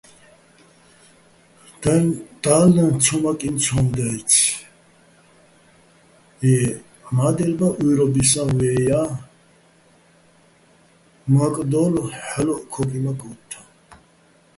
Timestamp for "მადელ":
7.15-7.53